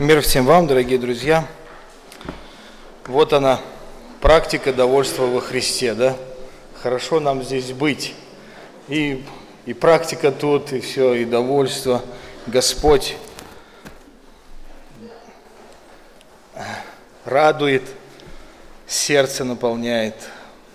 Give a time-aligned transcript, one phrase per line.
[0.00, 1.46] Мир всем вам, дорогие друзья.
[3.04, 3.60] Вот она,
[4.22, 6.16] практика довольства во Христе, да?
[6.82, 8.14] Хорошо нам здесь быть.
[8.88, 9.22] И,
[9.66, 12.02] и практика тут, и все, и довольство.
[12.46, 13.14] Господь
[17.26, 17.82] радует,
[18.86, 20.14] сердце наполняет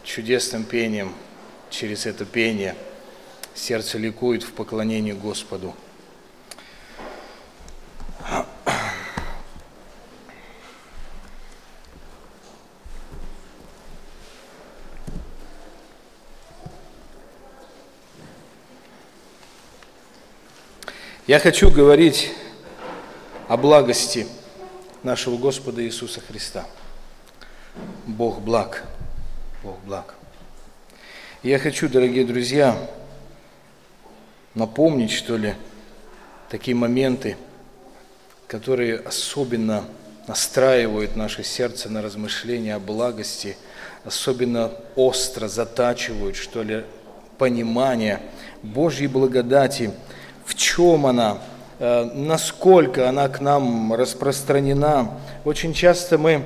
[0.03, 1.15] чудесным пением.
[1.71, 2.75] Через это пение
[3.55, 5.73] сердце ликует в поклонении Господу.
[21.27, 22.29] Я хочу говорить
[23.47, 24.27] о благости
[25.01, 26.67] нашего Господа Иисуса Христа.
[28.05, 28.83] Бог благ.
[29.63, 30.13] Бог благ.
[31.41, 32.77] Я хочу, дорогие друзья,
[34.53, 35.55] напомнить, что ли,
[36.47, 37.37] такие моменты,
[38.47, 39.83] которые особенно
[40.27, 43.57] настраивают наше сердце на размышления о благости,
[44.03, 46.83] особенно остро затачивают, что ли,
[47.39, 48.21] понимание
[48.61, 49.91] Божьей благодати–
[50.45, 51.39] в чем она,
[51.79, 55.11] э, насколько она к нам распространена.
[55.43, 56.43] Очень часто мы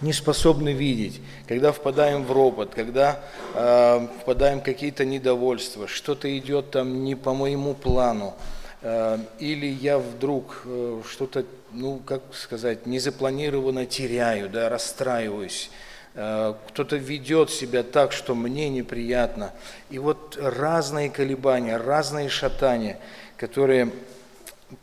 [0.00, 3.20] не способны видеть, когда впадаем в ропот, когда
[3.54, 8.34] э, впадаем в какие-то недовольства, что-то идет там не по моему плану,
[8.82, 15.70] э, или я вдруг э, что-то, ну, как сказать, незапланированно теряю, да, расстраиваюсь,
[16.18, 19.52] кто-то ведет себя так, что мне неприятно.
[19.88, 22.98] И вот разные колебания, разные шатания,
[23.36, 23.92] которые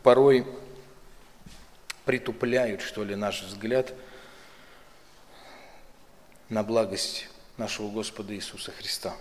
[0.02, 0.46] порой
[2.06, 3.92] притупляют, что ли, наш взгляд
[6.48, 9.12] на благость нашего Господа Иисуса Христа.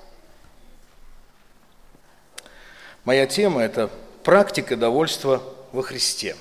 [3.03, 3.89] Моя тема– это
[4.23, 6.38] практика довольства во Христе.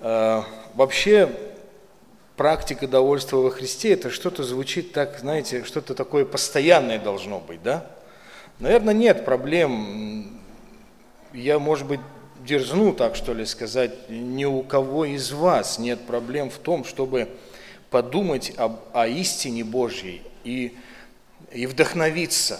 [0.00, 0.42] Э,
[0.74, 1.34] вообще,
[2.40, 7.86] практика довольства во Христе– это что-то звучит так, знаете, что-то такое постоянное должно быть, да?
[8.60, 10.40] Наверное, нет проблем.
[11.34, 12.00] Я, может быть,
[12.42, 17.28] дерзну так, что ли, сказать, ни у кого из вас нет проблем в том, чтобы
[17.90, 20.74] подумать об, о истине Божьей и,
[21.52, 22.58] и вдохновиться.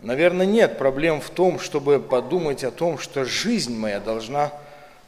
[0.00, 4.52] Наверное, нет проблем в том, чтобы подумать о том, что жизнь моя должна,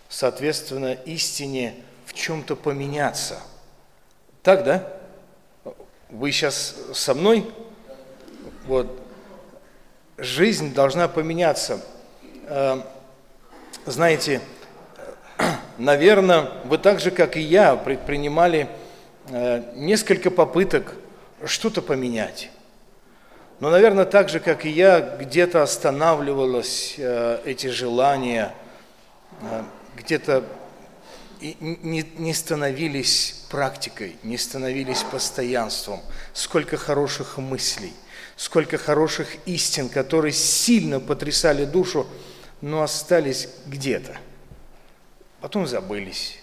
[0.08, 1.74] соответственно, истине
[2.06, 3.40] в чем-то поменяться–
[4.42, 4.88] так, да?
[6.10, 7.48] Вы сейчас со мной?
[8.66, 9.00] Вот.
[10.18, 11.80] Жизнь должна поменяться.
[12.46, 12.80] Э,
[13.86, 14.40] знаете,
[15.78, 18.68] наверное, вы так же, как и я, предпринимали
[19.28, 20.94] э, несколько попыток
[21.44, 22.50] что-то поменять.
[23.60, 28.52] Но, наверное, так же, как и я, где-то останавливалось э, эти желания,
[29.96, 30.44] где-то
[31.60, 36.00] не, не становились практикой, не становились постоянством.
[36.32, 37.92] Сколько хороших мыслей,
[38.36, 42.06] сколько хороших истин, которые сильно потрясали душу,
[42.60, 44.16] но остались где-то.
[45.40, 46.38] Потом забылись.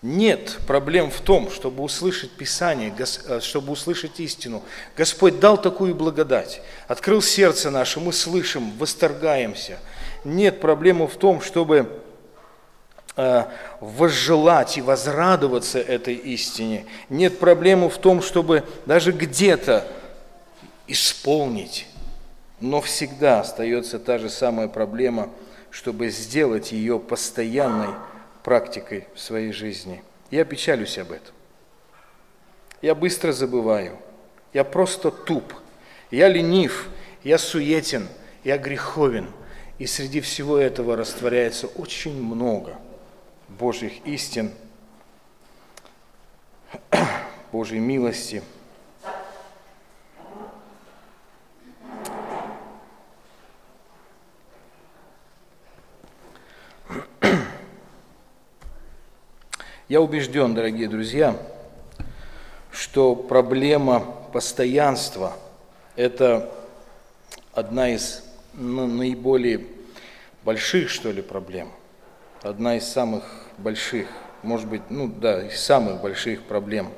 [0.00, 4.62] Нет проблем в том, чтобы услышать Писание, э, чтобы услышать истину.
[4.96, 9.78] Господь дал такую благодать, открыл сердце наше, мы слышим, восторгаемся–
[10.24, 12.00] нет проблемы в том, чтобы
[13.16, 13.44] э,
[13.80, 16.86] возжелать и возрадоваться этой истине.
[17.08, 19.86] Нет проблемы в том, чтобы даже где-то
[20.86, 21.86] исполнить.
[22.60, 25.30] Но всегда остается та же самая проблема,
[25.70, 27.94] чтобы сделать ее постоянной
[28.42, 30.02] практикой в своей жизни.
[30.30, 31.34] Я печалюсь об этом.
[32.82, 33.98] Я быстро забываю.
[34.52, 35.52] Я просто туп.
[36.10, 36.88] Я ленив.
[37.22, 38.08] Я суетен.
[38.44, 39.28] Я греховен.
[39.78, 42.76] И среди всего этого растворяется очень много
[43.48, 44.50] Божьих истин,
[47.52, 48.42] Божьей милости.
[59.88, 61.36] Я убежден, дорогие друзья,
[62.72, 64.00] что проблема
[64.32, 65.36] постоянства–
[65.94, 66.52] это
[67.54, 69.66] одна из ну, наиболее
[70.44, 71.70] больших, что ли, проблем.
[72.42, 73.24] Одна из самых
[73.58, 74.08] больших,
[74.42, 76.92] может быть, ну да, из самых больших проблем.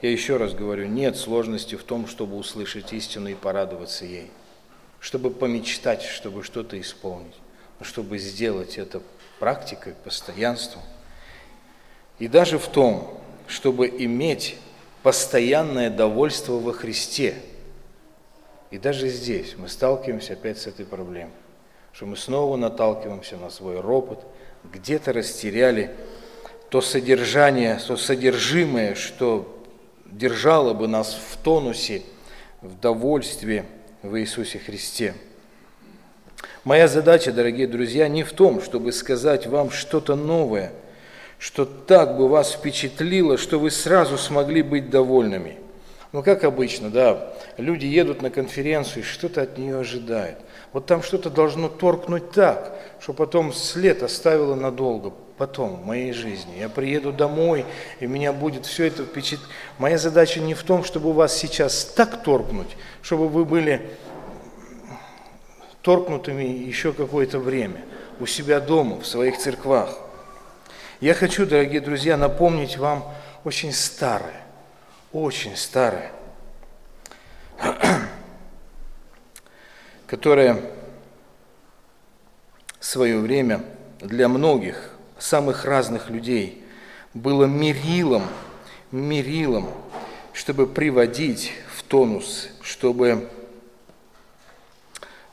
[0.00, 4.30] Я еще раз говорю, нет сложности в том, чтобы услышать истину и порадоваться ей.
[5.00, 7.34] Чтобы помечтать, чтобы что-то исполнить.
[7.78, 9.02] Но чтобы сделать это
[9.38, 10.82] практикой, постоянством.
[12.18, 14.56] И даже в том, чтобы иметь
[15.02, 17.36] постоянное довольство во Христе–
[18.72, 21.34] и даже здесь мы сталкиваемся опять с этой проблемой.
[21.92, 24.24] что мы снова наталкиваемся на свой ропот,
[24.64, 25.90] где-то растеряли
[26.70, 29.62] то содержание, то содержимое, что
[30.06, 32.02] держало бы нас в тонусе,
[32.62, 33.66] в довольстве
[34.00, 35.12] в Иисусе Христе.
[36.64, 40.72] Моя задача, дорогие друзья, не в том, чтобы сказать вам что-то новое,
[41.38, 45.61] что так бы вас впечатлило, что вы сразу смогли быть довольными.
[46.12, 50.38] Ну, как обычно, да, люди едут на конференцию и что-то от нее ожидают.
[50.74, 56.58] Вот там что-то должно торкнуть так, что потом след оставило надолго, потом в моей жизни.
[56.58, 57.64] Я приеду домой,
[58.00, 59.48] и меня будет все это впечатлять.
[59.78, 63.90] Моя задача не в том, чтобы вас сейчас так торкнуть, чтобы вы были
[65.80, 67.82] торкнутыми еще какое-то время
[68.20, 69.98] у себя дома, в своих церквах.
[71.00, 73.12] Я хочу, дорогие друзья, напомнить вам
[73.44, 74.41] очень старое,
[75.12, 76.10] очень старое,
[80.06, 80.58] которое
[82.80, 83.62] в свое время
[84.00, 86.64] для многих самых разных людей
[87.14, 88.24] было мерилом,
[88.90, 89.68] мерилом,
[90.32, 93.28] чтобы приводить в тонус, чтобы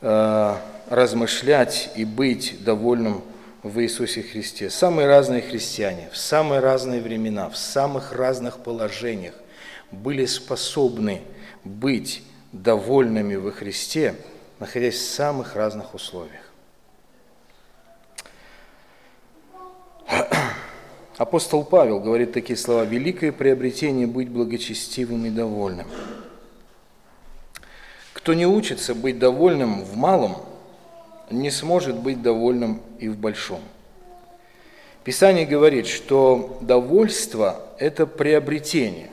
[0.01, 0.55] э,
[0.89, 3.23] размышлять и быть довольным
[3.63, 4.69] в Иисусе Христе.
[4.69, 9.33] Самые разные христиане в самые разные времена, в самых разных положениях
[9.91, 11.21] были способны
[11.63, 14.15] быть довольными во Христе,
[14.59, 16.43] находясь в самых разных условиях.
[21.17, 25.87] Апостол Павел говорит такие слова, «Великое приобретение быть благочестивым и довольным».
[28.13, 30.37] Кто не учится быть довольным в малом,
[31.31, 33.61] не сможет быть довольным и в большом.
[35.03, 39.09] Писание говорит, что довольство– это приобретение.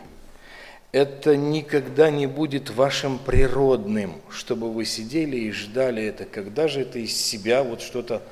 [0.93, 6.99] Это никогда не будет вашим природным, чтобы вы сидели и ждали это, когда же это
[6.99, 8.23] из себя вот что-то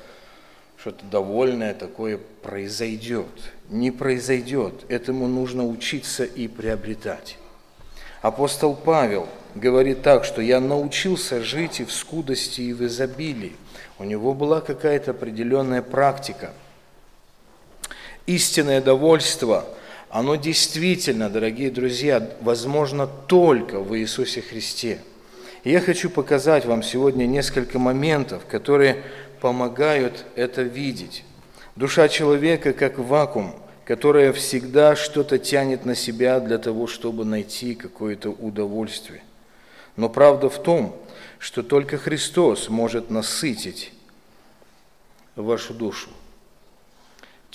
[0.85, 3.25] что-то довольное такое произойдет.
[3.69, 4.85] Не произойдет.
[4.87, 7.39] Этому нужно учиться и приобретать.
[8.21, 13.55] Апостол Павел говорит так, что я научился жить и в скудости, и в изобилии.
[13.97, 16.53] У него была какая-то определенная практика.
[18.27, 19.65] Истинное довольство,
[20.15, 25.01] оно действительно, дорогие друзья, возможно только в Иисусе Христе.
[25.65, 29.03] И я хочу показать вам сегодня несколько моментов, которые
[29.41, 31.25] помогают это видеть.
[31.75, 38.29] Душа человека как вакуум, которая всегда что-то тянет на себя для того, чтобы найти какое-то
[38.29, 39.21] удовольствие.
[39.97, 40.97] Но правда в том,
[41.39, 43.91] что только Христос может насытить
[45.35, 46.07] вашу душу.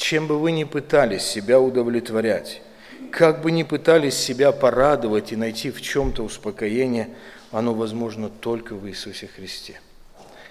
[0.00, 2.62] Чем бы вы ни пытались себя удовлетворять,
[3.12, 7.10] как бы ни пытались себя порадовать и найти в чем-то успокоение,
[7.50, 9.78] оно возможно только в Иисусе Христе.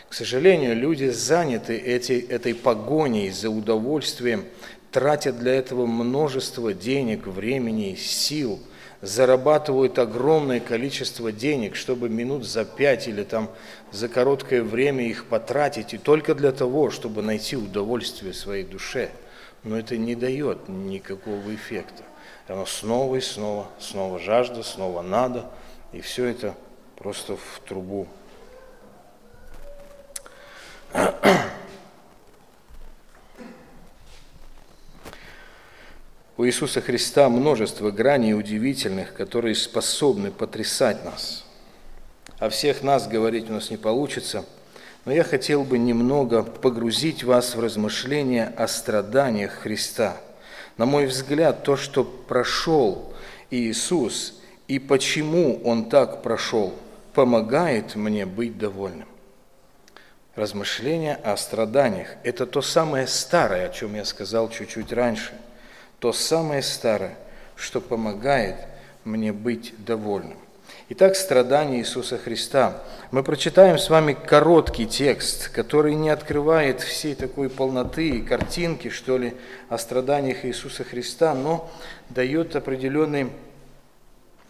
[0.07, 4.45] К сожалению, люди заняты эти, этой погоней за удовольствием,
[4.91, 8.59] тратят для этого множество денег, времени, сил,
[9.01, 13.49] зарабатывают огромное количество денег, чтобы минут за пять или там
[13.91, 19.09] за короткое время их потратить, и только для того, чтобы найти удовольствие своей душе.
[19.63, 22.03] Но это не дает никакого эффекта.
[22.47, 25.49] Оно снова и снова, снова жажда, снова надо,
[25.91, 26.55] и все это
[26.95, 28.07] просто в трубу
[36.39, 41.43] у Иисуса Христа множество граней удивительных, которые способны потрясать нас.
[42.37, 44.45] О всех нас говорить у нас не получится,
[45.05, 50.17] но я хотел бы немного погрузить вас в размышления о страданиях Христа.
[50.77, 53.13] На мой взгляд, то, что прошел
[53.49, 56.73] Иисус и почему Он так прошел,
[57.13, 59.07] помогает мне быть довольным
[60.39, 62.15] размышления о страданиях.
[62.23, 65.33] Это то самое старое, о чем я сказал чуть-чуть раньше.
[65.99, 67.17] То самое старое,
[67.55, 68.55] что помогает
[69.03, 70.37] мне быть довольным.
[70.91, 72.81] Итак, страдания Иисуса Христа.
[73.11, 79.19] Мы прочитаем с вами короткий текст, который не открывает всей такой полноты и картинки, что
[79.19, 79.35] ли,
[79.69, 81.69] о страданиях Иисуса Христа, но
[82.09, 83.29] дает определенный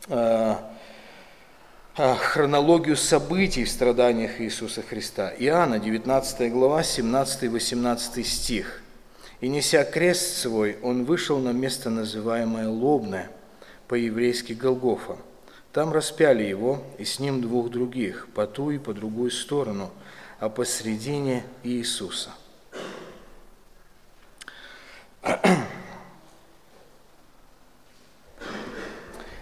[0.08, 0.56] э,
[1.98, 5.34] а, хронологию событий в страданиях Иисуса Христа.
[5.40, 8.82] Иоанна, 19 глава, 17-18 стих.
[9.42, 13.30] «И неся крест свой, он вышел на место, называемое Лобное,
[13.90, 15.18] по-еврейски Голгофа.
[15.74, 19.92] Там распяли его, и с ним двух других, по ту и по другую сторону,
[20.40, 22.32] а посредине Иисуса».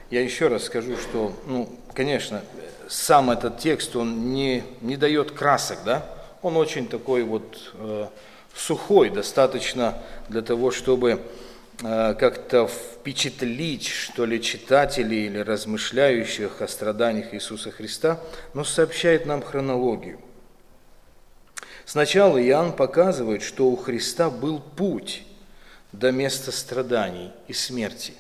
[0.10, 2.42] Я еще раз скажу, что, ну, конечно,
[2.90, 6.06] сам этот текст, он не, не дает красок, да?
[6.42, 8.08] Он очень такой вот э,
[8.56, 9.98] сухой, достаточно
[10.30, 11.22] для того, чтобы
[11.80, 18.20] как-то впечатлить, что ли, читателей или размышляющих о страданиях Иисуса Христа,
[18.54, 20.20] но сообщает нам хронологию.
[21.86, 25.24] Сначала Иоанн показывает, что у Христа был путь
[25.92, 28.14] до места страданий и смерти.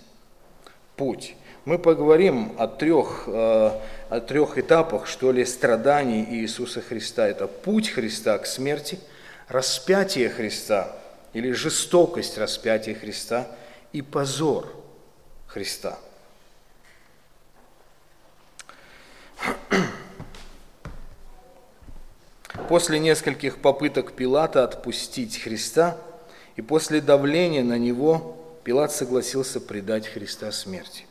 [0.96, 1.36] Путь.
[1.66, 3.72] Мы поговорим о трех, э,
[4.10, 7.28] о трех этапах, что ли, страданий Иисуса Христа.
[7.28, 9.00] Это путь Христа к смерти,
[9.50, 10.96] распятие Христа
[11.38, 13.48] или жестокость распятия Христа
[13.94, 14.74] и позор
[15.46, 16.00] Христа.
[22.68, 25.96] После нескольких попыток Пилата отпустить Христа
[26.56, 31.06] и после давления на него Пилат согласился предать Христа смерти.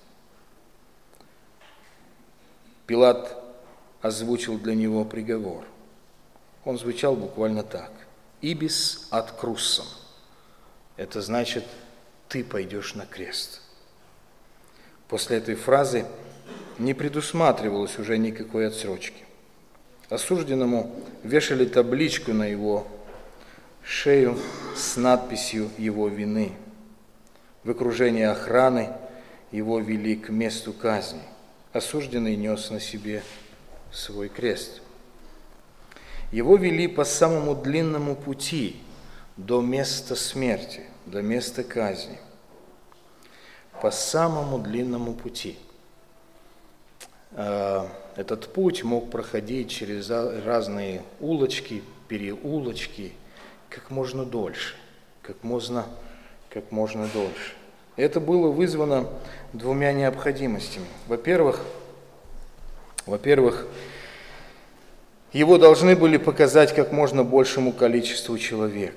[2.89, 3.33] Пилат
[4.03, 5.65] озвучил для него приговор.
[6.65, 7.93] Он звучал буквально так.
[8.41, 9.87] «Ибис от круссом».
[10.97, 11.65] Это значит,
[12.29, 13.61] ты пойдешь на крест.
[15.09, 16.05] После этой фразы
[16.79, 19.25] не предусматривалось уже никакой отсрочки.
[20.09, 22.87] Осужденному вешали табличку на его
[23.83, 24.39] шею
[24.77, 26.53] с надписью его вины.
[27.65, 28.91] В окружении охраны
[29.53, 31.23] его вели к месту казни–
[31.77, 33.23] осужденный нес на себе
[33.93, 34.81] свой крест.
[36.33, 38.77] Его вели по самому длинному пути
[39.37, 42.19] до места смерти, до места казни.
[43.83, 45.59] По самому длинному пути.
[47.33, 53.13] А, этот путь мог проходить через разные улочки, переулочки,
[53.69, 54.75] как можно дольше,
[55.21, 55.87] как можно,
[56.49, 57.55] как можно дольше.
[57.97, 59.07] Это было вызвано
[59.53, 60.87] двумя необходимостями.
[61.07, 61.61] Во-первых,
[63.05, 63.67] во-первых,
[65.33, 68.95] его должны были показать как можно большему количеству человек,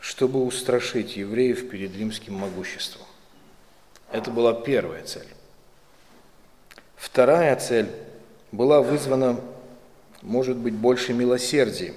[0.00, 3.06] чтобы устрашить евреев перед римским могуществом.
[4.12, 5.26] Это была первая цель.
[6.96, 7.88] Вторая цель
[8.52, 9.40] была вызвана,
[10.22, 11.94] может быть, больше милосердием.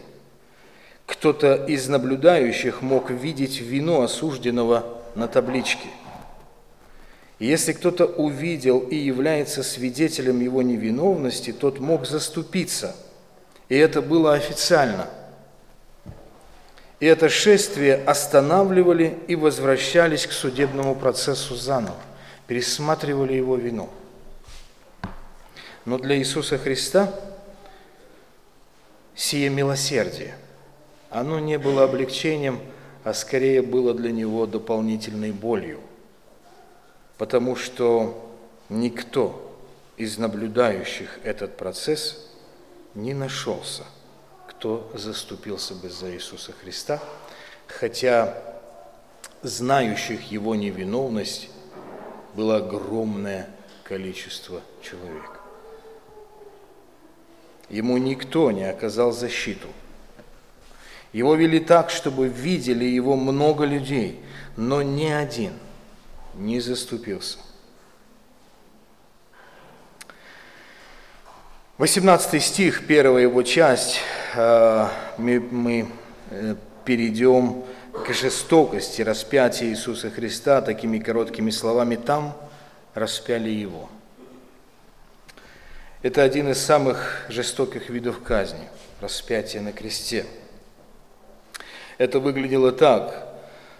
[1.06, 5.88] Кто-то из наблюдающих мог видеть вину осужденного на табличке.
[7.39, 12.96] Если кто-то увидел и является свидетелем его невиновности, тот мог заступиться.
[13.70, 15.08] И это было официально.
[17.00, 21.96] И это шествие останавливали и возвращались к судебному процессу заново,
[22.48, 23.89] пересматривали его вину.
[25.86, 27.13] Но для Иисуса Христа
[29.15, 30.36] сие милосердие,
[31.10, 32.60] оно не было облегчением,
[33.03, 35.79] а скорее было для него дополнительной болью
[37.20, 38.34] потому что
[38.70, 39.53] никто
[39.98, 42.29] из наблюдающих этот процесс
[42.96, 43.84] не нашелся,
[44.59, 46.99] кто заступился бы за Иисуса Христа,
[47.65, 48.37] хотя
[49.41, 51.47] знающих его невиновность
[52.35, 53.49] было огромное
[53.85, 55.39] количество человек.
[57.69, 59.69] Ему никто не оказал защиту.
[61.13, 64.19] Его вели так, чтобы видели его много людей,
[64.57, 65.53] но ни один–
[66.35, 67.37] не заступился.
[71.77, 74.01] 18 стих, первая его часть,
[74.36, 75.88] мы, мы
[76.29, 76.55] э,
[76.86, 82.36] перейдем к жестокости распятия Иисуса Христа такими короткими словами «там
[82.93, 83.89] распяли Его».
[86.01, 88.69] Это один из самых жестоких видов казни–
[89.01, 90.25] распятие на кресте.
[91.98, 93.27] Это выглядело так.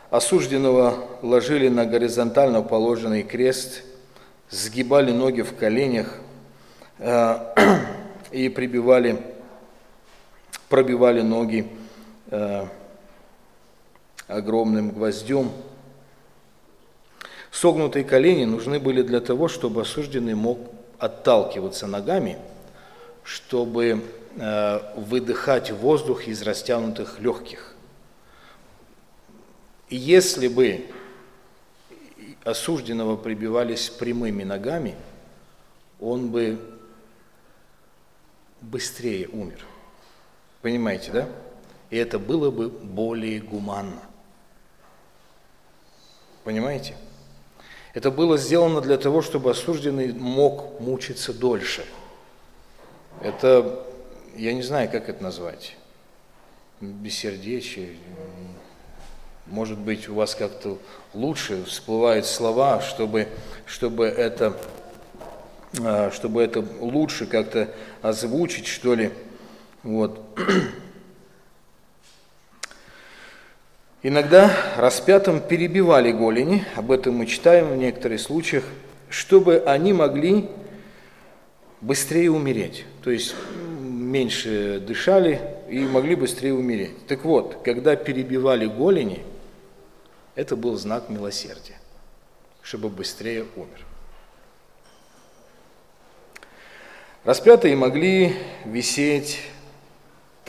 [0.10, 3.84] Осужденного ложили на горизонтально положенный крест,
[4.50, 6.16] сгибали ноги в коленях
[6.98, 7.54] э,
[8.32, 9.22] и прибивали,
[10.70, 11.68] пробивали ноги
[12.28, 12.66] э,
[14.28, 15.52] огромным гвоздем.
[17.52, 20.60] Согнутые колени нужны были для того, чтобы осужденный мог
[21.00, 22.38] отталкиваться ногами,
[23.24, 24.04] чтобы
[24.36, 27.74] э, выдыхать воздух из растянутых легких.
[29.90, 30.86] И если бы
[32.44, 34.96] осужденного прибивались прямыми ногами,
[36.00, 36.60] он бы
[38.62, 39.66] быстрее умер.
[40.62, 41.30] Понимаете, да?
[41.90, 44.02] И это было бы более гуманно.
[46.44, 46.96] Понимаете?
[47.94, 51.86] Это было сделано для того, чтобы осужденный мог мучиться дольше.
[53.22, 53.84] Это,
[54.36, 55.76] я не знаю, как это назвать.
[56.82, 57.98] Бессердечие,
[59.48, 60.78] может быть, у вас как-то
[61.14, 63.28] лучше всплывают слова, чтобы,
[63.66, 64.56] чтобы, это,
[65.84, 69.12] а, чтобы это лучше как-то озвучить, что ли.
[69.84, 70.40] Вот.
[74.02, 78.64] Иногда распятым перебивали голени, об этом мы читаем в некоторых случаях,
[79.10, 80.50] чтобы они могли
[81.82, 82.86] быстрее умереть.
[83.04, 83.36] То есть
[83.80, 87.08] меньше дышали и могли быстрее умереть.
[87.08, 89.24] Так вот, когда перебивали голени,
[90.36, 91.78] это был знак милосердия,
[92.62, 93.86] чтобы быстрее умер.
[97.26, 98.34] Распятые могли
[98.64, 99.42] висеть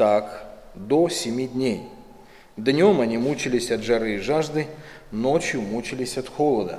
[0.00, 1.83] так до семи дней.
[2.57, 4.66] Днем они мучились от жары и жажды,
[5.11, 6.78] ночью мучились от холода.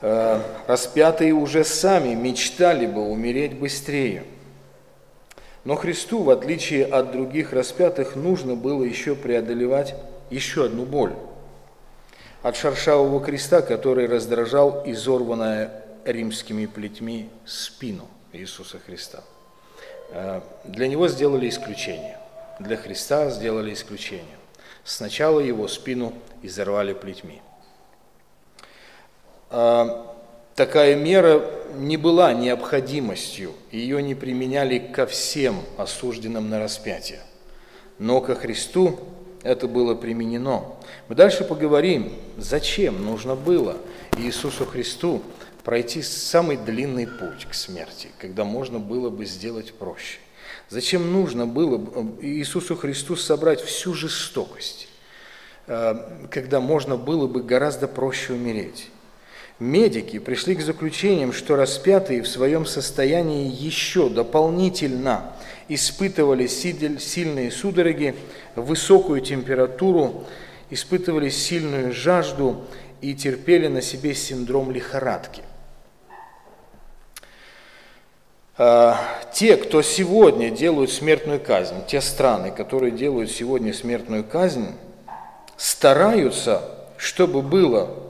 [0.00, 4.24] Э, распятые уже сами мечтали бы умереть быстрее.
[5.62, 9.94] Но Христу, в отличие от других распятых, нужно было еще преодолевать
[10.30, 11.14] еще одну боль.
[12.42, 15.70] От шершавого креста, который раздражал изорванная
[16.04, 19.22] римскими плетьми спину Иисуса Христа.
[20.12, 22.18] Э, для него сделали исключение.
[22.60, 24.36] Для Христа сделали исключение.
[24.84, 27.40] Сначала его спину изорвали плетьми.
[29.50, 30.14] А,
[30.54, 31.42] такая мера
[31.74, 37.20] не была необходимостью, ее не применяли ко всем осужденным на распятие.
[37.98, 38.98] Но ко Христу
[39.42, 40.64] это было применено.
[41.08, 43.76] Мы дальше поговорим, зачем нужно было
[44.18, 45.22] Иисусу Христу
[45.64, 50.18] пройти самый длинный путь к смерти, когда можно было бы сделать проще.
[50.68, 51.78] Зачем нужно было
[52.20, 54.88] Иисусу Христу собрать всю жестокость,
[55.66, 58.88] а, когда можно было бы гораздо проще умереть.
[59.58, 65.36] Медики пришли к заключениям, что распятые в своем состоянии еще дополнительно
[65.68, 68.16] испытывали сильные судороги,
[68.56, 70.24] высокую температуру,
[70.70, 72.64] испытывали сильную жажду
[73.00, 75.42] и терпели на себе синдром лихорадки.
[76.10, 76.10] А,
[78.56, 84.68] те, кто сегодня делают смертную казнь, те страны, которые делают сегодня смертную казнь,
[85.56, 86.62] стараются,
[86.98, 88.02] чтобы было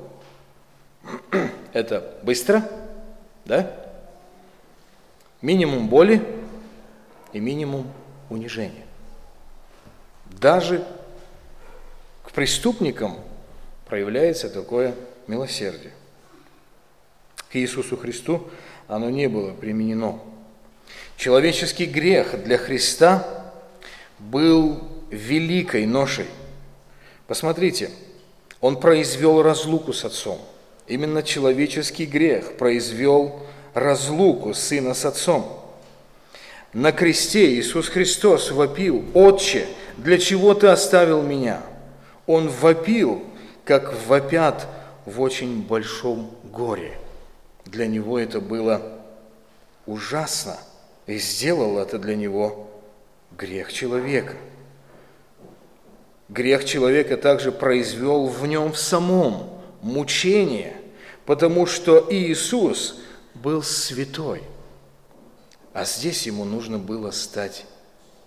[1.72, 2.68] это быстро,
[3.44, 3.74] да?
[5.40, 6.24] Минимум боли
[7.32, 7.90] и минимум
[8.30, 8.84] унижения.
[10.26, 10.84] Даже
[12.24, 13.18] к преступникам
[13.86, 14.94] проявляется такое
[15.26, 15.92] милосердие.
[17.50, 18.48] К Иисусу Христу
[18.88, 20.20] оно не было применено.
[21.22, 23.26] Человеческий грех для Христа
[24.18, 26.26] был великой ношей.
[27.28, 27.90] Посмотрите,
[28.60, 30.40] он произвел разлуку с Отцом–
[30.86, 33.40] Именно человеческий грех произвел
[33.72, 35.60] разлуку сына с отцом.
[36.72, 41.62] На кресте Иисус Христос вопил, «Отче, для чего ты оставил меня?»
[42.26, 43.22] Он вопил,
[43.64, 44.66] как вопят
[45.06, 46.98] в очень большом горе.
[47.64, 48.82] Для него это было
[49.86, 50.58] ужасно,
[51.06, 52.70] и сделал это для него
[53.36, 54.36] грех человека.
[56.28, 60.76] Грех человека также произвел в нем в самом мучение,
[61.26, 63.00] потому что Иисус
[63.34, 64.42] был святой,
[65.72, 67.66] а здесь ему нужно было стать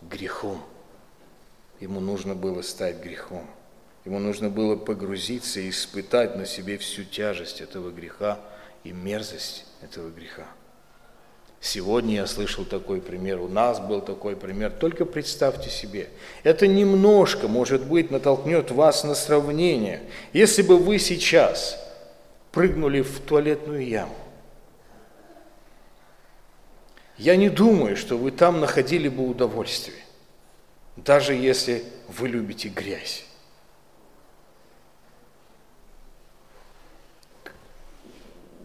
[0.01, 0.61] грехом.
[1.79, 3.45] Ему нужно было стать грехом.
[4.05, 8.39] Ему нужно было погрузиться и испытать на себе всю тяжесть этого греха
[8.83, 10.47] и мерзость этого греха.
[11.61, 14.71] Сегодня я слышал такой пример, у нас был такой пример.
[14.71, 16.09] Только представьте себе,
[16.43, 20.03] это немножко, может быть, натолкнет вас на сравнение.
[20.31, 21.81] Если бы вы сейчас
[22.51, 24.15] прыгнули в туалетную яму,
[27.17, 29.97] я не думаю, что вы там находили бы удовольствие,
[30.97, 33.25] даже если вы любите грязь.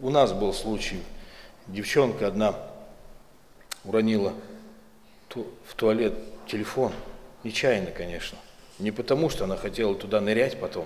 [0.01, 1.01] У нас был случай,
[1.67, 2.70] девчонка одна
[3.83, 4.33] уронила
[5.33, 6.13] в туалет
[6.47, 6.91] телефон.
[7.43, 8.37] Нечаянно, конечно.
[8.79, 10.85] Не потому, что она хотела туда нырять потом.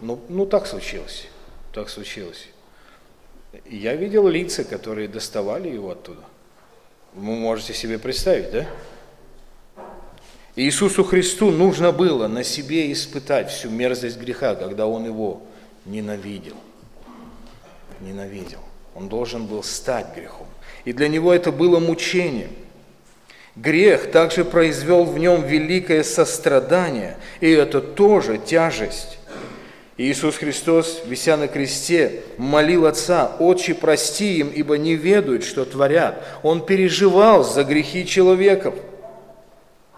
[0.00, 1.26] Ну, ну так случилось.
[1.72, 2.48] Так случилось.
[3.64, 6.22] Я видел лица, которые доставали его оттуда.
[7.14, 8.66] Вы можете себе представить, да?
[10.54, 15.42] Иисусу Христу нужно было на себе испытать всю мерзость греха, когда Он его
[15.84, 16.56] ненавидел.
[18.00, 18.60] Ненавидел.
[18.94, 20.46] Он должен был стать грехом
[20.86, 22.50] и для него это было мучением.
[23.56, 29.18] Грех также произвел в нем великое сострадание, и это тоже тяжесть.
[29.98, 36.22] Иисус Христос, вися на кресте, молил Отца, «Отче, прости им, ибо не ведают, что творят».
[36.42, 38.74] Он переживал за грехи человеков.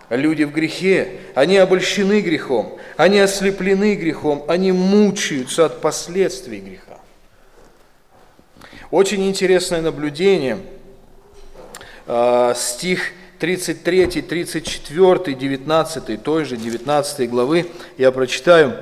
[0.09, 6.99] Люди в грехе, они обольщены грехом, они ослеплены грехом, они мучаются от последствий греха.
[8.91, 10.59] Очень интересное наблюдение–
[12.09, 18.75] Э, стих 33, 34, 19, той же 19 главы я прочитаю.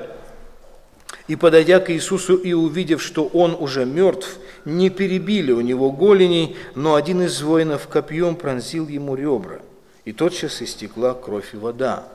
[1.27, 6.55] «И, подойдя к Иисусу и увидев, что он уже мертв, не перебили у него голеней,
[6.73, 9.59] но один из воинов копьем пронзил ему ребра,
[10.05, 12.07] и тотчас истекла кровь и вода».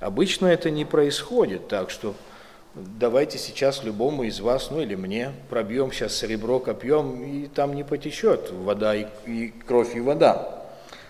[0.00, 2.14] Обычно это не происходит так, что
[2.98, 7.84] давайте сейчас любому из вас, ну или мне, пробьем сейчас серебро копьем, и там не
[7.84, 10.64] потечет вода и, и кровь и вода.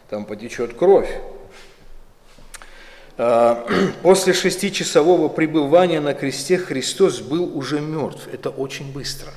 [0.09, 1.11] Там потечет кровь.
[3.17, 3.67] А,
[4.03, 8.29] после шестичасового пребывания на кресте Христос был уже мертв.
[8.33, 9.33] Это очень быстро.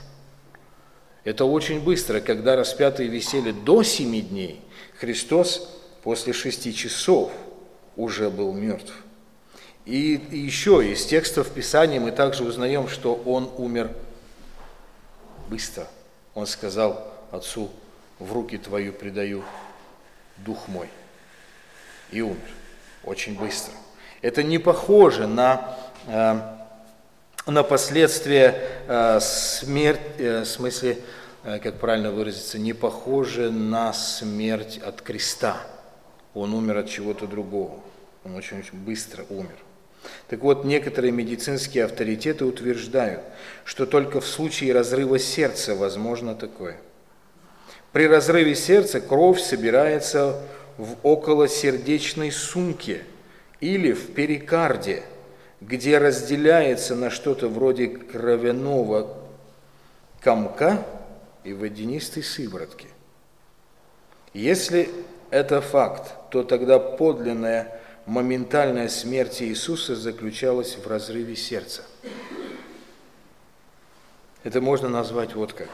[1.23, 2.19] Это очень быстро.
[2.19, 4.61] Когда распятые висели до семи дней,
[4.99, 7.31] Христос после шести часов
[7.95, 8.93] уже был мертв.
[9.85, 13.91] И, еще из текстов Писания мы также узнаем, что он умер
[15.49, 15.87] быстро.
[16.35, 17.71] Он сказал отцу,
[18.19, 19.43] в руки твою предаю
[20.37, 20.87] дух мой.
[22.11, 22.37] И умер
[23.03, 23.73] очень быстро.
[24.21, 25.75] Это не похоже на,
[26.07, 26.39] э,
[27.47, 30.99] на последствия э, смерти, э, в смысле,
[31.43, 35.57] как правильно выразиться, не похоже на смерть от креста.
[36.35, 37.79] Он умер от чего-то другого.
[38.23, 39.57] Он очень-очень быстро умер.
[40.27, 43.21] Так вот, некоторые медицинские авторитеты утверждают,
[43.65, 46.77] что только в случае разрыва сердца возможно такое.
[47.91, 50.41] При разрыве сердца кровь собирается
[50.77, 53.03] в околосердечной сумке
[53.59, 55.03] или в перикарде,
[55.59, 59.17] где разделяется на что-то вроде кровяного
[60.21, 60.83] комка
[61.43, 62.87] и водянистой сыворотки.
[64.33, 64.89] Если
[65.29, 67.80] это факт, то тогда подлинная
[68.11, 71.83] моментальная смерть Иисуса заключалась в разрыве сердца.
[74.43, 75.69] Это можно назвать вот как.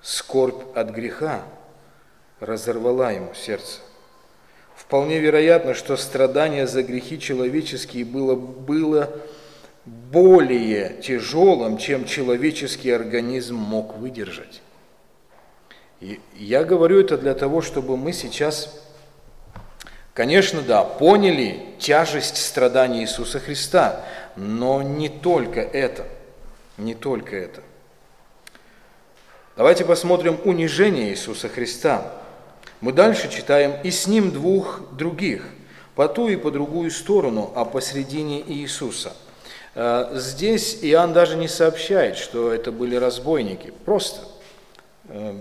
[0.00, 1.42] Скорбь от греха
[2.40, 3.80] разорвала ему сердце.
[4.74, 9.10] Вполне вероятно, что страдание за грехи человеческие было, было
[9.84, 14.62] более тяжелым, чем человеческий организм мог выдержать.
[16.00, 18.85] И я говорю это для того, чтобы мы сейчас
[20.16, 24.00] Конечно, да, поняли тяжесть страданий Иисуса Христа,
[24.34, 26.06] но не только это,
[26.78, 27.62] не только это.
[29.58, 32.14] Давайте посмотрим унижение Иисуса Христа.
[32.80, 35.44] Мы дальше читаем «И с ним двух других,
[35.94, 39.12] по ту и по другую сторону, а посредине Иисуса».
[39.74, 44.22] Э, здесь Иоанн даже не сообщает, что это были разбойники, просто
[45.10, 45.34] э,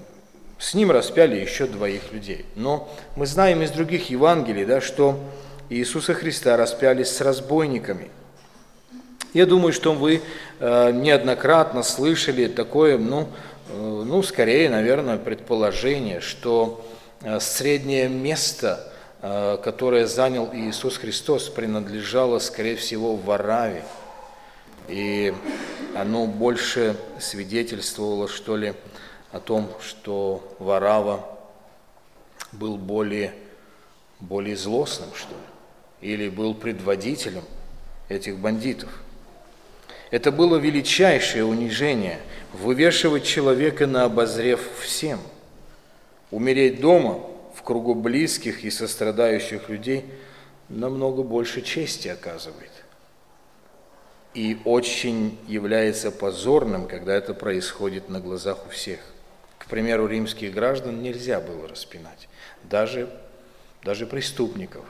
[0.57, 2.45] с ним распяли еще двоих людей.
[2.55, 5.19] Но мы знаем из других Евангелий, да, что
[5.69, 8.09] Иисуса Христа распяли с разбойниками.
[9.33, 10.21] Я думаю, что вы
[10.59, 13.27] э, неоднократно слышали такое, ну,
[13.69, 16.85] э, ну, скорее, наверное, предположение, что
[17.21, 23.83] э, среднее место, э, которое занял Иисус Христос, принадлежало, скорее всего, Вараве.
[24.87, 25.33] И
[25.95, 28.73] оно больше свидетельствовало, что ли,
[29.35, 31.27] о том, что Варава
[32.53, 33.33] был более,
[34.21, 37.43] более злостным, что ли, или был предводителем
[38.07, 38.89] этих бандитов.
[40.09, 42.21] Это было величайшее унижение–
[42.53, 45.19] вывешивать человека на обозрев всем.
[46.31, 47.19] Умереть дома
[47.55, 50.05] в кругу близких и сострадающих людей
[50.69, 52.71] намного больше чести оказывает.
[54.33, 58.99] И очень является позорным, когда это происходит на глазах у всех.
[59.65, 62.29] К примеру, римских граждан нельзя было распинать,
[62.63, 63.09] даже,
[63.83, 64.85] даже преступников.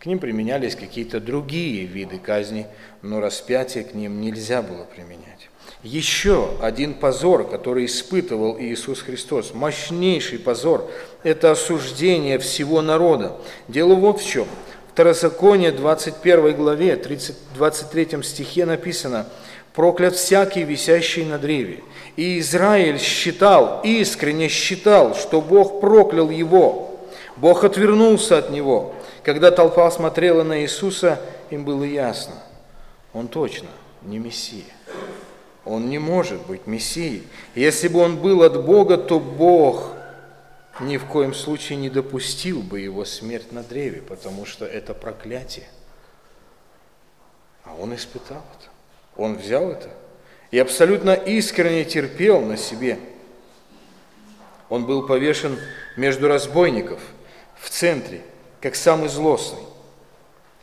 [0.00, 2.66] К ним применялись какие-то другие виды казни,
[3.02, 5.48] но распятие к ним нельзя было применять.
[5.84, 10.90] Еще один позор, который испытывал Иисус Христос, мощнейший позор,
[11.22, 13.36] это осуждение всего народа.
[13.68, 14.48] Дело вот в чем.
[14.92, 19.28] Второзаконие 21 главе, 30, 23 стихе написано–
[19.76, 21.84] проклят всякий, висящий на древе.
[22.16, 26.98] И Израиль считал, искренне считал, что Бог проклял его.
[27.36, 28.94] Бог отвернулся от него.
[29.22, 32.34] Когда толпа смотрела на Иисуса, им было ясно,
[33.12, 33.68] он точно
[34.02, 34.64] не Мессия.
[35.66, 37.24] Он не может быть Мессией.
[37.54, 39.90] Если бы он был от Бога, то Бог
[40.80, 45.68] ни в коем случае не допустил бы его смерть на древе, потому что это проклятие.
[47.64, 48.65] А он испытал это.
[49.16, 49.88] Он взял это
[50.50, 52.98] и абсолютно искренне терпел на себе.
[54.68, 55.58] Он был повешен
[55.96, 57.00] между разбойников
[57.60, 58.20] в центре,
[58.60, 59.62] как самый злостный.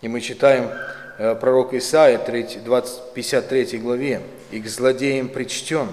[0.01, 0.69] И мы читаем
[1.17, 5.87] э, пророк Исаия 3, 20, 53 главе, «И к злодеям причтен».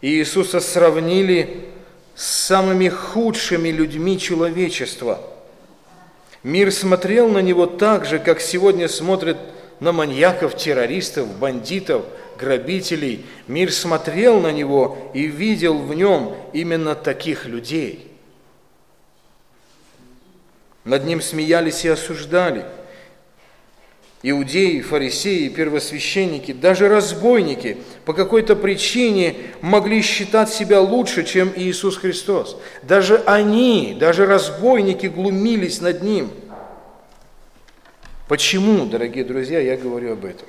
[0.00, 1.66] И Иисуса сравнили
[2.14, 5.20] с самыми худшими людьми человечества.
[6.42, 9.36] Мир смотрел на него так же, как сегодня смотрят
[9.80, 12.04] на маньяков, террористов, бандитов,
[12.38, 13.24] грабителей.
[13.46, 18.10] Мир смотрел на него и видел в нем именно таких людей.
[20.84, 22.64] Над ним смеялись и осуждали.
[24.22, 32.56] Иудеи, фарисеи, первосвященники, даже разбойники по какой-то причине могли считать себя лучше, чем Иисус Христос.
[32.82, 36.30] Даже они, даже разбойники глумились над Ним.
[38.28, 40.48] Почему, дорогие друзья, я говорю об этом?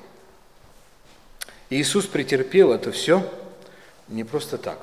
[1.69, 3.23] Иисус претерпел это все
[4.07, 4.79] не просто так.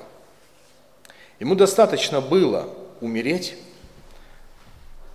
[1.41, 3.57] Ему достаточно было умереть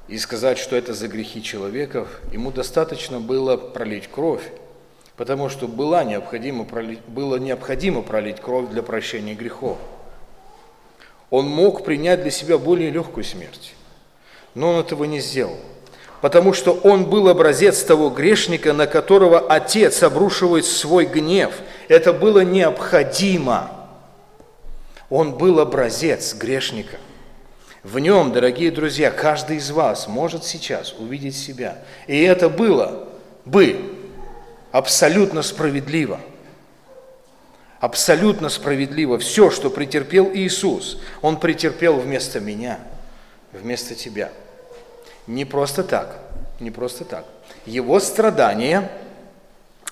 [0.09, 2.21] и сказать, что это за грехи человеков.
[2.33, 4.43] Ему достаточно было пролить кровь,
[5.17, 9.79] потому что было необходимо пролить, было необходимо пролить кровь для прощения грехов.
[11.31, 13.75] Он мог принять для себя более легкую смерть,
[14.55, 15.57] но он этого не сделал
[16.21, 21.55] потому что он был образец того грешника, на которого Отец обрушивает свой гнев.
[21.89, 23.71] Это было необходимо.
[25.09, 26.99] Он был образец грешника.
[27.83, 31.79] В нем, дорогие друзья, каждый из вас может сейчас увидеть себя.
[32.07, 33.09] И это было
[33.47, 33.81] бы
[34.71, 36.21] абсолютно справедливо.
[37.81, 39.19] Абсолютно справедливо.
[39.19, 42.79] Все, что претерпел Иисус, Он претерпел вместо меня,
[43.53, 44.31] вместо тебя.
[45.27, 46.19] Не просто так,
[46.59, 47.25] не просто так.
[47.67, 48.91] Его страдания,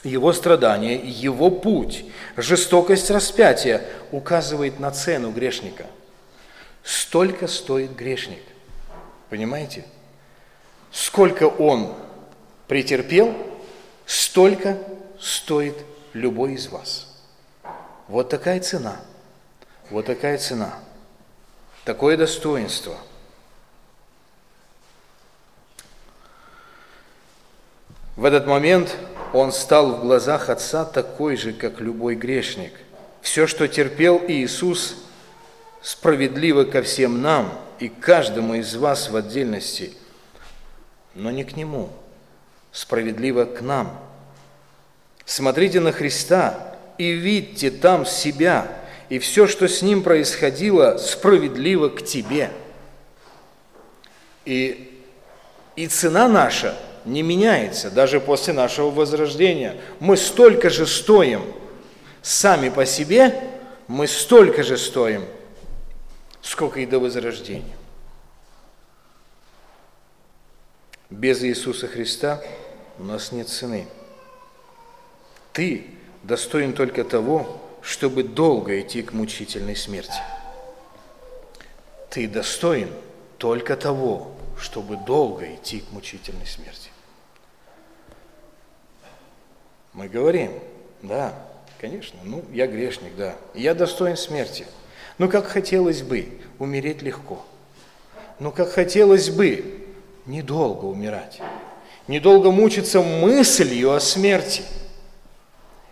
[0.03, 2.05] его страдания, его путь,
[2.37, 5.87] жестокость распятия указывает на цену грешника.
[6.83, 8.43] Столько стоит грешник.
[9.29, 9.85] Понимаете?
[10.91, 11.95] Сколько он
[12.67, 13.35] претерпел,
[14.07, 14.79] столько
[15.21, 15.75] стоит
[16.15, 17.07] любой из вас.
[18.09, 18.97] Вот такая цена.
[19.91, 20.75] Вот такая цена.
[21.85, 22.97] Такое достоинство–
[28.19, 28.97] В этот момент
[29.33, 32.73] он стал в глазах Отца такой же, как любой грешник.
[33.23, 34.97] Все, что терпел Иисус,
[35.83, 39.93] справедливо ко всем нам и каждому из вас в отдельности,
[41.15, 41.91] но не к Нему,
[42.73, 43.97] справедливо к нам.
[45.25, 48.67] Смотрите на Христа и видите там себя,
[49.11, 52.51] и все, что с Ним происходило, справедливо к тебе.
[54.45, 55.05] И,
[55.77, 56.77] и цена наша–
[57.09, 59.81] не меняется даже после нашего возрождения.
[59.99, 61.43] Мы столько же стоим
[62.23, 63.35] сами по себе,
[63.87, 65.25] мы столько же стоим,
[66.43, 67.77] сколько и до возрождения.
[71.11, 72.43] Без Иисуса Христа
[72.99, 73.89] у нас нет цены.
[75.53, 75.87] Ты
[76.23, 80.21] достоин только того, чтобы долго идти к мучительной смерти.
[82.11, 82.91] Ты достоин
[83.39, 86.88] только того, чтобы долго идти к мучительной смерти.
[89.99, 90.53] Мы говорим,
[91.03, 91.35] да,
[91.81, 94.65] конечно, ну, я грешник, да, я достоин смерти.
[95.19, 97.45] Ну, как хотелось бы умереть легко.
[98.39, 99.89] Ну, как хотелось бы
[100.25, 101.41] недолго умирать.
[102.07, 104.63] Недолго мучиться мыслью о смерти.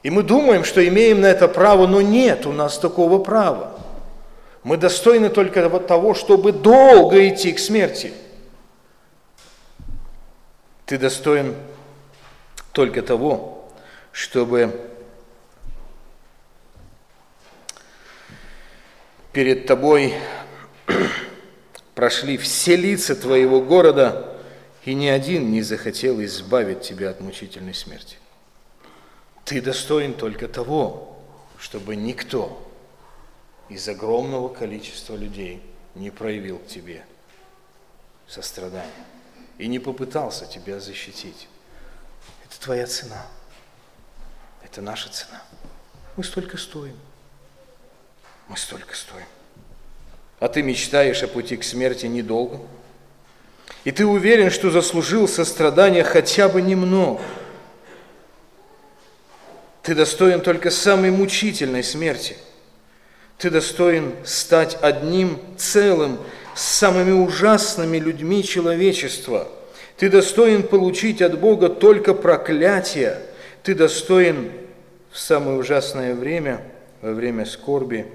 [0.04, 3.76] И мы думаем, что имеем на это право, но нет у нас такого права.
[4.62, 8.12] Мы достойны только того, чтобы долго идти к смерти–
[10.86, 11.56] ты достоин
[12.70, 13.55] только того,
[14.16, 14.74] чтобы
[19.34, 20.14] перед тобой
[21.94, 24.34] прошли все лица твоего города,
[24.86, 28.16] и ни один не захотел избавить тебя от мучительной смерти.
[29.44, 31.18] Ты достоин только того,
[31.58, 32.66] чтобы никто
[33.68, 35.62] из огромного количества людей
[35.94, 37.04] не проявил к тебе
[38.26, 38.90] сострадания
[39.58, 41.48] и не попытался тебя защитить.
[42.46, 43.26] Это твоя цена.
[44.66, 45.42] Это наша цена.
[46.16, 46.96] Мы столько стоим.
[48.48, 49.26] Мы столько стоим.
[50.40, 52.58] А ты мечтаешь о пути к смерти недолго.
[53.84, 57.22] И ты уверен, что заслужил сострадания хотя бы немного.
[59.82, 62.36] Ты достоин только самой мучительной смерти.
[63.38, 66.18] Ты достоин стать одним целым
[66.56, 69.46] с самыми ужасными людьми человечества.
[69.96, 73.25] Ты достоин получить от Бога только проклятие.
[73.66, 74.52] Ты достоин
[75.10, 76.62] в самое ужасное время,
[77.02, 78.06] во время скорби,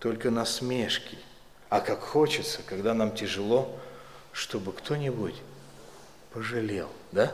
[0.00, 1.16] только насмешки.
[1.68, 3.70] А как хочется, когда нам тяжело,
[4.32, 5.36] чтобы кто-нибудь
[6.32, 7.32] пожалел, да?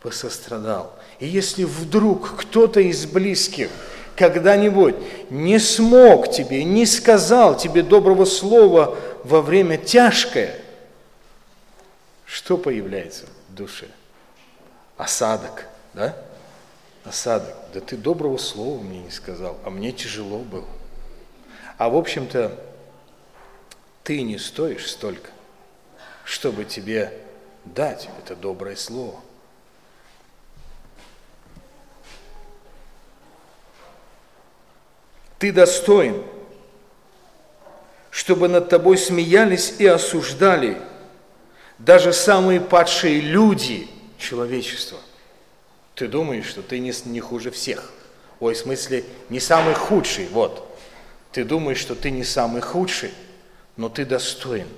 [0.00, 0.98] Посострадал.
[1.20, 3.68] И если вдруг кто-то из близких–
[4.16, 4.94] когда-нибудь
[5.28, 10.58] не смог тебе, не сказал тебе доброго слова во время тяжкое,
[12.24, 13.88] что появляется в душе?
[14.96, 16.16] Осадок, да?
[17.06, 17.54] Осадок.
[17.72, 20.66] Да ты доброго слова мне не сказал, а мне тяжело было.
[21.78, 22.58] А в общем-то,
[24.02, 25.30] ты не стоишь столько,
[26.24, 27.12] чтобы тебе
[27.64, 29.20] дать это доброе слово.
[35.38, 36.24] Ты достоин,
[38.10, 40.80] чтобы над тобой смеялись и осуждали
[41.78, 43.88] даже самые падшие люди
[44.18, 44.98] человечества.
[45.96, 47.90] Ты думаешь, что ты не, не хуже всех.
[48.38, 50.78] Ой, в смысле, не самый худший, вот.
[51.32, 53.12] Ты думаешь, что ты не самый худший,
[53.76, 54.68] но ты достоин,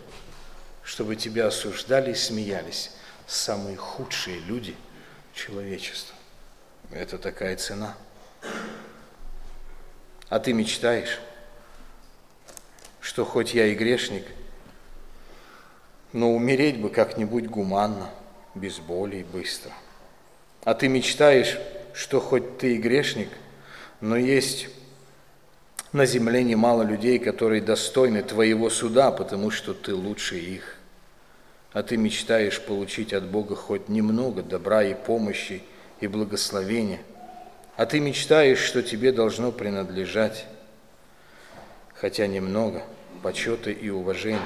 [0.85, 2.93] чтобы тебя осуждали и смеялись
[3.27, 4.77] самые худшие люди
[5.35, 6.15] человечества.
[6.93, 7.97] Это такая цена.
[10.29, 11.19] А ты мечтаешь,
[13.01, 14.25] что хоть я и грешник,
[16.13, 18.09] но умереть бы как-нибудь гуманно,
[18.55, 19.73] без боли и быстро.
[20.69, 21.59] А ты мечтаешь,
[21.95, 23.31] что хоть ты и грешник,
[24.03, 24.69] но есть
[25.95, 30.75] на земле немало людей, которые достойны твоего суда, потому что ты лучше их.
[31.73, 35.63] А ты мечтаешь получить от Бога хоть немного добра и помощи
[36.01, 37.01] и благословения.
[37.79, 40.45] А ты мечтаешь, что тебе должно принадлежать,
[41.95, 42.83] хотя немного,
[43.23, 44.39] почета и уважения.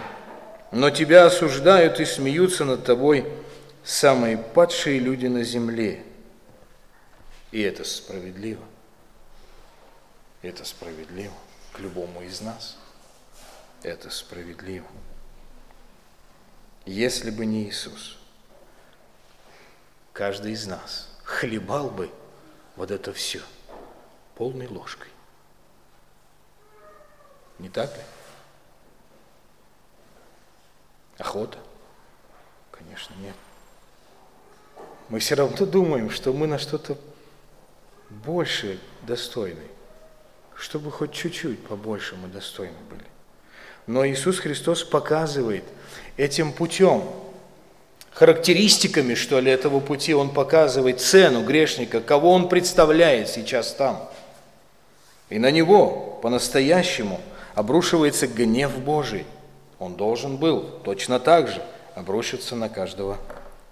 [0.70, 3.26] Но тебя осуждают и смеются над тобой
[3.82, 6.04] самые падшие люди на земле.
[7.52, 8.64] И это справедливо.
[10.40, 11.34] Это справедливо
[11.72, 12.76] к любому из нас.
[13.82, 14.88] Это справедливо.
[16.86, 18.18] Если бы не Иисус,
[20.12, 22.10] каждый из нас хлебал бы
[22.74, 23.42] вот это все
[24.34, 25.10] полной ложкой.
[27.58, 28.02] Не так ли?
[31.18, 31.58] Охота?
[32.72, 33.36] Конечно, нет.
[35.08, 36.96] Мы все равно думаем, что мы на что-то
[38.24, 39.62] больше достойны
[40.62, 43.02] чтобы хоть чуть-чуть побольше мы достойны были.
[43.88, 45.64] Но Иисус Христос показывает
[46.16, 47.02] этим путем,
[48.12, 54.08] характеристиками, что ли, этого пути, Он показывает цену грешника, кого Он представляет сейчас там.
[55.30, 57.20] И на него по-настоящему
[57.56, 59.26] обрушивается гнев Божий.
[59.80, 61.60] Он должен был точно так же
[61.96, 63.18] обрушиться на каждого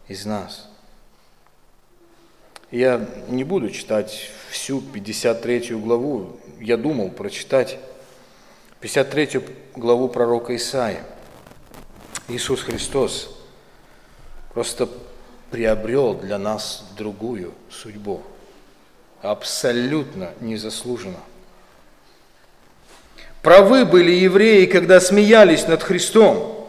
[0.08, 0.68] из нас.
[2.70, 7.78] Я не буду читать всю 53 главу, я думал прочитать
[8.80, 9.40] 53
[9.74, 11.02] главу пророка Исаия.
[12.28, 13.36] Иисус Христос
[14.54, 14.88] просто
[15.50, 18.22] приобрел для нас другую судьбу,
[19.20, 21.18] абсолютно незаслуженно.
[23.42, 26.68] Правы были евреи, когда смеялись над Христом,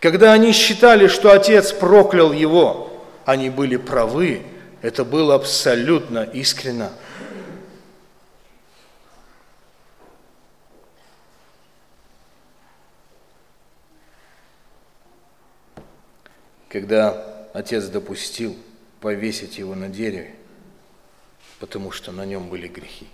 [0.00, 2.88] когда они считали, что Отец проклял его.
[3.24, 4.42] Они были правы,
[4.82, 6.92] это было абсолютно искренно.
[16.68, 18.56] Когда отец допустил
[19.00, 20.34] повесить его на дереве,
[21.58, 23.08] потому что на нем были грехи.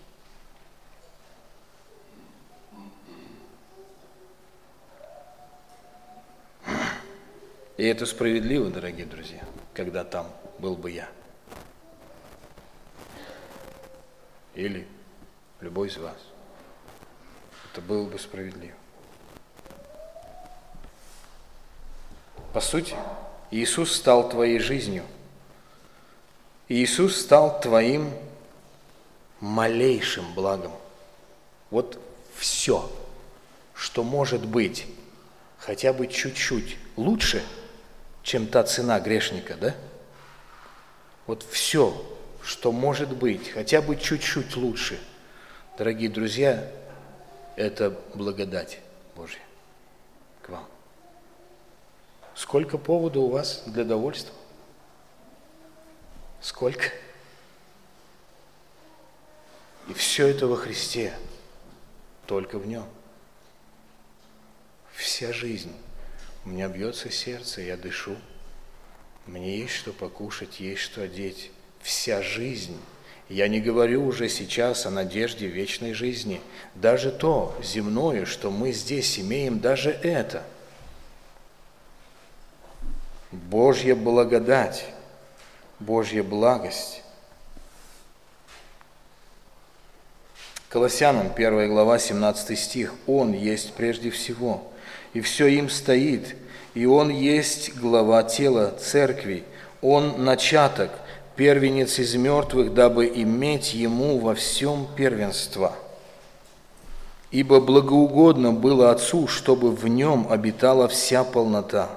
[7.77, 11.09] И это справедливо, дорогие друзья, когда там был бы я.
[14.57, 14.89] Или
[15.61, 16.17] любой из вас.
[17.71, 18.75] Это было бы справедливо.
[22.53, 22.97] По сути,
[23.51, 25.05] Иисус стал твоей жизнью.
[26.69, 28.13] Иисус стал твоим
[29.41, 30.73] малейшим благом.
[31.71, 32.01] Вот
[32.35, 32.91] все,
[33.75, 34.87] что может быть
[35.59, 37.45] хотя бы чуть-чуть лучше,
[38.23, 39.75] чем та цена грешника, да?
[41.27, 42.16] Вот все,
[42.47, 45.01] что может быть хотя бы чуть-чуть лучше,
[45.77, 46.71] дорогие друзья,
[47.57, 48.79] это благодать
[49.17, 49.41] Божья
[50.43, 50.65] к вам.
[52.37, 54.33] Сколько повода у вас для довольства?
[56.41, 56.93] Сколько?
[59.89, 61.19] И все это во Христе,
[62.27, 62.87] только в Нем.
[64.93, 65.75] Вся жизнь.
[66.45, 68.17] У меня бьется сердце, я дышу.
[69.27, 71.51] Мне есть что покушать, есть что одеть
[71.87, 72.77] вся жизнь.
[73.29, 76.41] Я не говорю уже сейчас о надежде вечной жизни.
[76.75, 80.43] Даже то земное, что мы здесь имеем, даже это.
[83.31, 84.87] Божья благодать,
[85.79, 87.03] Божья благость.
[90.69, 92.95] Колоссянам 1 глава 17 стих.
[93.07, 94.73] Он есть прежде всего,
[95.13, 96.35] и все им стоит,
[96.75, 99.45] и Он есть глава тела церкви.
[99.83, 100.91] Он начаток,
[101.37, 105.77] первенец из мертвых, дабы иметь Ему во всем первенство.
[107.31, 111.91] Ибо благоугодно было Отцу, чтобы в Нем обитала вся полнота,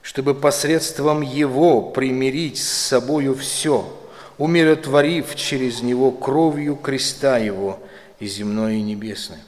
[0.00, 3.96] чтобы посредством Его примирить с собою все,
[4.38, 7.78] умиротворив через Него кровью креста Его
[8.18, 9.40] и земное и небесное.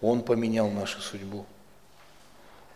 [0.00, 1.46] Он поменял нашу судьбу–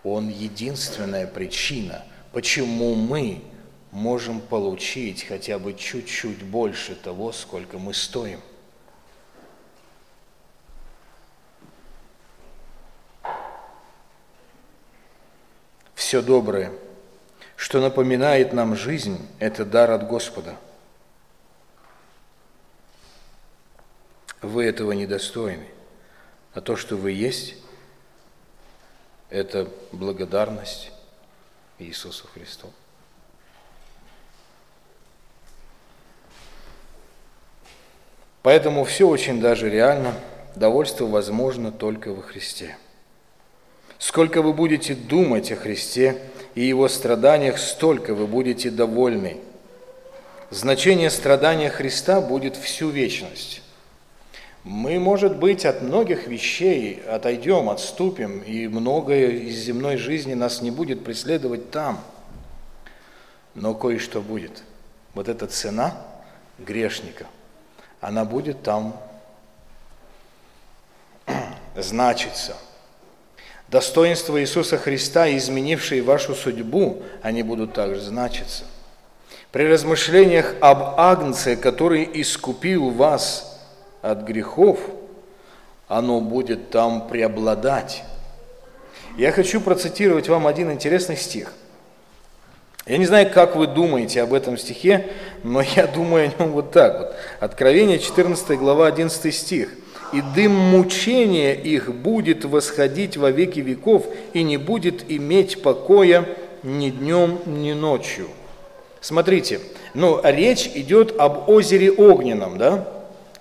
[0.02, 3.42] он единственная причина, почему мы
[3.90, 8.40] можем получить хотя бы чуть-чуть больше того, сколько мы стоим.
[15.94, 16.72] Все доброе,
[17.56, 20.56] что напоминает нам жизнь, это дар от Господа.
[24.42, 25.68] Вы этого недостойны,
[26.54, 27.56] а то, что вы есть–
[29.30, 30.90] это благодарность
[31.78, 32.70] Иисусу Христу.
[38.42, 40.14] Поэтому все очень даже реально,
[40.56, 42.76] довольство возможно только во Христе.
[43.98, 46.16] Сколько вы будете думать о Христе
[46.54, 49.36] и Его страданиях, столько вы будете довольны.
[50.48, 53.62] Значение страдания Христа будет всю вечность.
[54.64, 60.70] Мы, может быть, от многих вещей отойдем, отступим, и многое из земной жизни нас не
[60.70, 62.00] будет преследовать там.
[63.54, 64.62] Но кое-что будет.
[65.14, 65.94] Вот эта цена
[66.58, 67.26] грешника,
[68.00, 68.96] она будет там
[71.76, 72.56] значиться.
[73.68, 78.64] Достоинства Иисуса Христа, изменившие вашу судьбу, они будут также значиться.
[79.52, 83.46] При размышлениях об Агнце, который искупил вас–
[84.02, 84.78] от грехов,
[85.88, 88.04] оно будет там преобладать.
[89.16, 91.52] Я хочу процитировать вам один интересный стих.
[92.86, 95.08] Я не знаю, как вы думаете об этом стихе,
[95.42, 97.14] но я думаю о нем вот так вот.
[97.38, 99.70] Откровение 14 глава 11 стих.
[100.12, 106.26] «И дым мучения их будет восходить во веки веков, и не будет иметь покоя
[106.64, 108.26] ни днем, ни ночью».
[109.00, 109.60] Смотрите,
[109.94, 112.88] ну, речь идет об озере Огненном, да?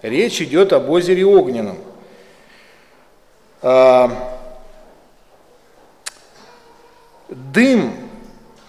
[0.01, 1.77] Речь идет об озере Огненном.
[3.61, 4.37] А,
[7.29, 8.08] дым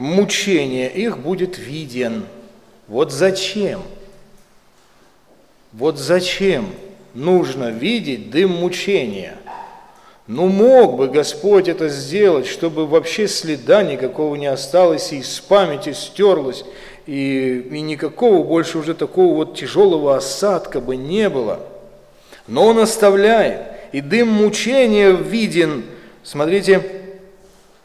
[0.00, 2.24] мучения их будет виден.
[2.88, 3.82] Вот зачем?
[5.72, 6.66] Вот зачем
[7.14, 9.36] нужно видеть дым мучения?
[10.26, 15.92] Ну, мог бы Господь это сделать, чтобы вообще следа никакого не осталось, и из памяти
[15.92, 16.64] стерлось,
[17.06, 21.60] и, и никакого больше уже такого вот тяжелого осадка бы не было.
[22.46, 25.84] Но Он оставляет, и дым мучения виден,
[26.22, 26.80] смотрите,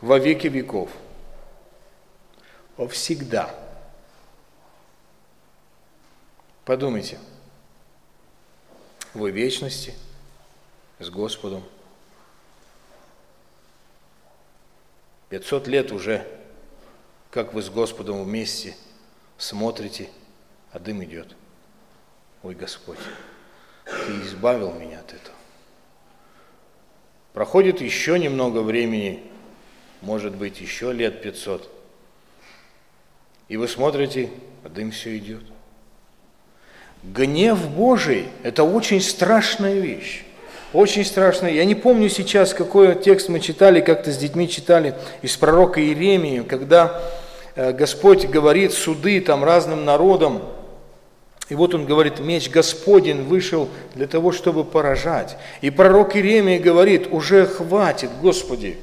[0.01, 0.89] во веки веков.
[2.89, 3.53] Всегда.
[6.65, 7.19] Подумайте,
[9.13, 9.93] вы вечности
[10.99, 11.63] с Господом.
[15.29, 16.27] 500 лет уже,
[17.31, 18.75] как вы с Господом вместе–
[19.37, 20.09] смотрите,
[20.71, 21.35] а дым идет.
[22.43, 22.99] Ой, Господь,
[23.85, 25.35] Ты избавил меня от этого.
[27.33, 29.23] Проходит еще немного времени,
[30.01, 31.69] может быть, еще лет 500,
[33.47, 34.29] и вы смотрите,
[34.63, 35.43] а дым все идет.
[37.03, 40.23] Гнев Божий– это очень страшная вещь.
[40.73, 41.51] Очень страшная.
[41.51, 46.41] Я не помню сейчас, какой текст мы читали, как-то с детьми читали из пророка Иеремии,
[46.41, 47.01] когда
[47.55, 50.41] Э, Господь говорит суды там разным народам,
[51.47, 55.37] и вот он говорит, меч Господень вышел для того, чтобы поражать.
[55.61, 58.77] И пророк Иеремия говорит, уже хватит, Господи,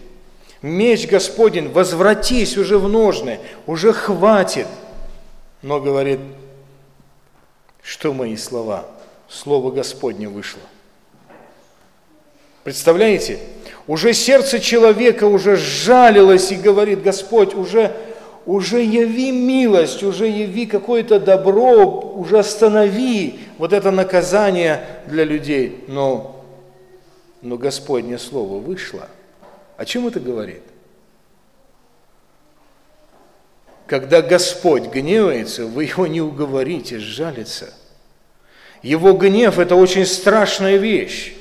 [0.62, 4.66] меч Господень, возвратись уже в ножны, уже хватит.
[5.60, 6.20] Но говорит,
[7.82, 8.86] что мои слова?
[9.28, 10.62] Слово Господне вышло.
[12.64, 13.38] Представляете?
[13.86, 17.92] Уже сердце человека уже сжалилось и говорит, Господь, уже
[18.46, 25.84] уже яви милость, уже яви какое-то добро, уже останови вот это наказание для людей.
[25.88, 26.44] Но,
[27.40, 29.08] но Господнее Слово вышло.
[29.82, 30.62] О чем это говорит?
[33.88, 37.74] Когда Господь гневается, вы его не уговорите сжалиться.
[38.82, 41.34] Его гнев– это очень страшная вещь.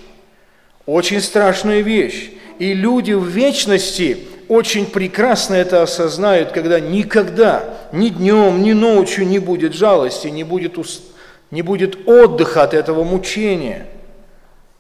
[0.88, 2.32] Очень страшная вещь.
[2.58, 9.38] И люди в вечности очень прекрасно это осознают, когда никогда, ни днем, ни ночью не
[9.38, 11.04] будет жалости, не будет, уст...
[11.52, 13.86] не будет отдыха от этого мучения.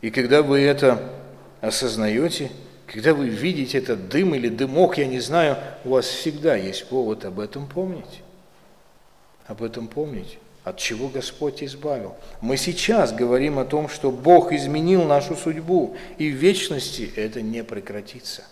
[0.01, 1.12] И когда вы это
[1.62, 2.49] осознаете,
[2.92, 7.24] Когда вы видите этот дым или дымок, я не знаю, у вас всегда есть повод
[7.24, 8.22] об этом помнить.
[9.48, 12.16] Об этом помнить от чего Господь избавил.
[12.42, 17.64] Мы сейчас говорим о том, что Бог изменил нашу судьбу, и в вечности это не
[17.64, 18.44] прекратится.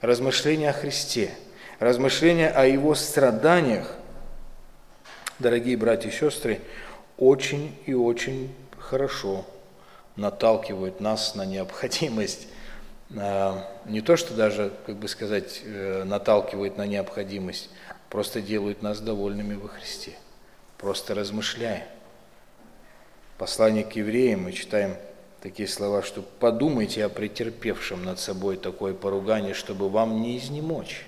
[0.00, 1.30] Размышления о Христе,
[1.78, 3.94] размышления о Его страданиях,
[5.38, 6.60] дорогие братья и сестры,
[7.16, 9.46] очень и очень хорошо
[10.16, 12.48] наталкивают нас на необходимость,
[13.10, 17.70] не то что даже, как бы сказать, э, наталкивают на необходимость,
[18.10, 20.16] просто делают нас довольными во Христе
[20.78, 21.86] просто размышляя.
[23.36, 24.96] Послание к евреям мы читаем
[25.42, 31.06] такие слова, что подумайте о претерпевшем над собой такое поругание, чтобы вам не изнемочь,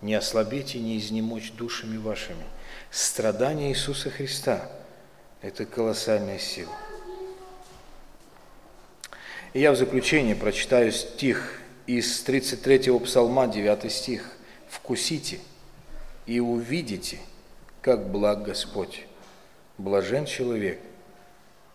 [0.00, 2.44] не ослабеть и не изнемочь душами вашими.
[2.90, 4.70] Страдания Иисуса Христа–
[5.42, 6.72] это колоссальная сила.
[9.54, 14.30] И я в заключение прочитаю стих из 33-го псалма, 9 стих.
[14.68, 15.38] «Вкусите
[16.26, 17.18] и увидите–
[17.84, 19.06] как благ Господь.
[19.76, 20.80] Блажен человек,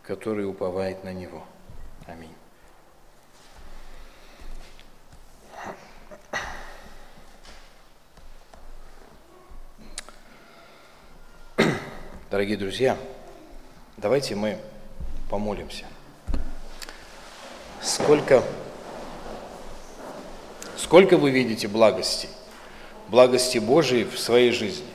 [0.01, 1.45] который уповает на Него.
[2.07, 2.33] Аминь.
[12.31, 12.97] Дорогие друзья,
[13.97, 14.57] давайте мы
[15.29, 15.85] помолимся.
[17.81, 18.43] Сколько,
[20.77, 22.27] сколько вы видите благости,
[23.07, 24.85] благости Божией в своей жизни?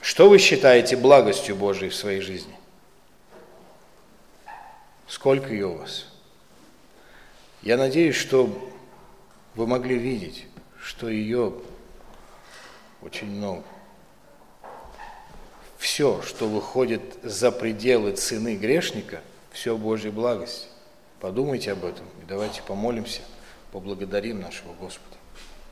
[0.00, 2.56] Что вы считаете благостью Божией в своей жизни?
[5.06, 6.06] Сколько ее у вас?
[7.62, 8.70] Я надеюсь, что
[9.54, 10.46] вы могли видеть,
[10.82, 11.52] что ее
[13.02, 13.64] очень много.
[15.80, 20.68] Все, что выходит за пределы цены грешника, все Божья благость.
[21.20, 23.22] Подумайте об этом и давайте помолимся,
[23.72, 25.09] поблагодарим нашего Господа.